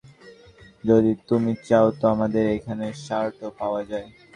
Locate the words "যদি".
0.83-1.11